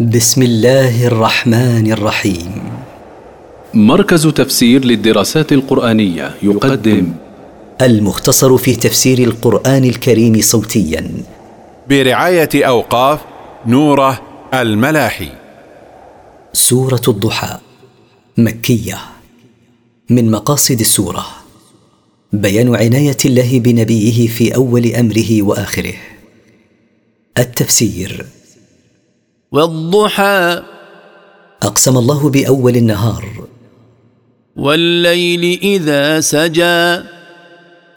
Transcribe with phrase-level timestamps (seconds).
[0.00, 2.62] بسم الله الرحمن الرحيم.
[3.74, 7.12] مركز تفسير للدراسات القرآنية يقدم.
[7.82, 11.10] المختصر في تفسير القرآن الكريم صوتيا.
[11.88, 13.20] برعاية أوقاف
[13.66, 14.20] نوره
[14.54, 15.28] الملاحي.
[16.52, 17.58] سورة الضحى
[18.38, 18.98] مكية.
[20.10, 21.26] من مقاصد السورة
[22.32, 25.94] بيان عناية الله بنبيه في أول أمره وآخره.
[27.38, 28.26] التفسير
[29.54, 30.62] والضحى.
[31.62, 33.24] أقسم الله بأول النهار.
[34.56, 37.00] والليل إذا سجى.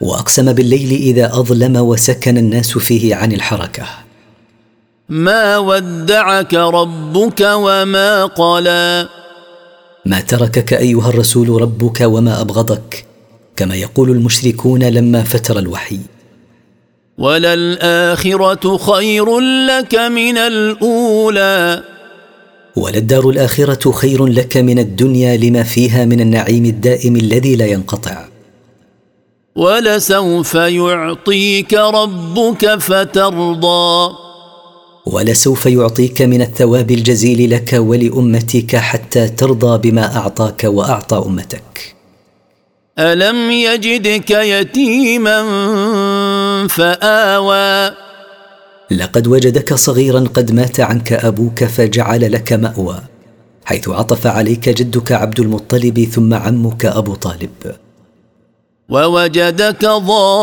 [0.02, 3.86] وأقسم بالليل إذا أظلم وسكن الناس فيه عن الحركة.
[5.10, 9.10] ما ودعك ربك وما قلى.
[10.06, 13.06] ما تركك أيها الرسول ربك وما أبغضك
[13.56, 16.00] كما يقول المشركون لما فتر الوحي.
[17.18, 21.84] وللآخرة خير لك من الأولى.
[22.76, 28.26] وللدار الاخره خير لك من الدنيا لما فيها من النعيم الدائم الذي لا ينقطع.
[29.56, 34.16] ولسوف يعطيك ربك فترضى.
[35.06, 41.96] ولسوف يعطيك من الثواب الجزيل لك ولأمتك حتى ترضى بما أعطاك وأعطى أمتك.
[43.00, 45.42] ألم يجدك يتيما
[46.68, 47.92] فآوى.
[48.92, 53.02] لقد وجدك صغيرا قد مات عنك أبوك فجعل لك مأوى
[53.66, 57.50] حيث عطف عليك جدك عبد المطلب ثم عمك أبو طالب.
[58.90, 60.38] ووجدك ضالا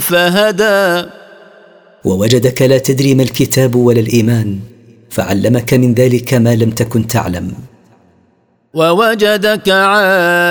[0.00, 1.08] فهدى.
[2.04, 4.58] ووجدك لا تدري ما الكتاب ولا الإيمان
[5.10, 7.52] فعلمك من ذلك ما لم تكن تعلم.
[8.74, 10.42] ووجدك عائلا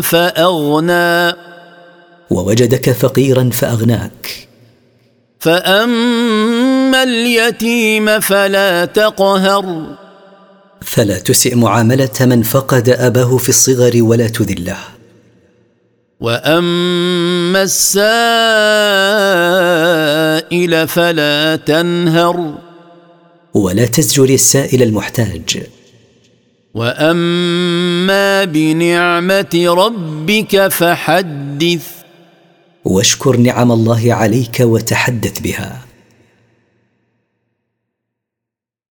[0.00, 1.32] فأغنى.
[2.30, 4.48] ووجدك فقيرا فأغناك.
[5.40, 9.96] فأما اليتيم فلا تقهر.
[10.82, 14.78] فلا تسئ معاملة من فقد أباه في الصغر ولا تذله.
[16.20, 17.98] وأما السائل
[20.88, 22.65] فلا تنهر.
[23.56, 25.62] ولا تزجر السائل المحتاج.
[26.74, 31.86] واما بنعمه ربك فحدث.
[32.84, 35.85] واشكر نعم الله عليك وتحدث بها.